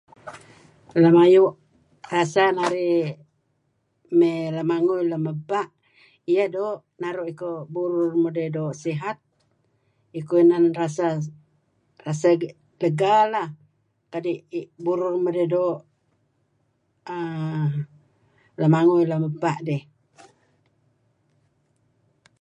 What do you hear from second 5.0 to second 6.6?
lem ebpa', iyeh